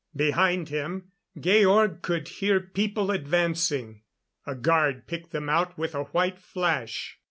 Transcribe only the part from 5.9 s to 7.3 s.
a white flash.